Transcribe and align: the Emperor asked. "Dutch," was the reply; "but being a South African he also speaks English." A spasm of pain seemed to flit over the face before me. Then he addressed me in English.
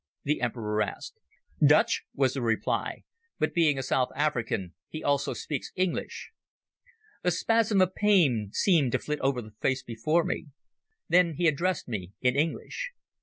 the 0.23 0.41
Emperor 0.41 0.81
asked. 0.81 1.19
"Dutch," 1.63 2.05
was 2.15 2.33
the 2.33 2.41
reply; 2.41 3.03
"but 3.37 3.53
being 3.53 3.77
a 3.77 3.83
South 3.83 4.09
African 4.15 4.73
he 4.89 5.03
also 5.03 5.33
speaks 5.35 5.71
English." 5.75 6.31
A 7.23 7.29
spasm 7.29 7.81
of 7.81 7.93
pain 7.93 8.49
seemed 8.51 8.93
to 8.93 8.97
flit 8.97 9.19
over 9.19 9.43
the 9.43 9.53
face 9.61 9.83
before 9.83 10.23
me. 10.23 10.47
Then 11.07 11.35
he 11.35 11.47
addressed 11.47 11.87
me 11.87 12.13
in 12.19 12.35
English. 12.35 12.91